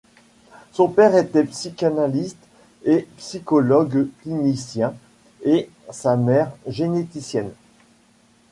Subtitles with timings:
[0.71, 2.43] Son père était psychanalyste
[2.85, 4.95] et psychologue clinicien
[5.43, 7.51] et sa mère généticienne.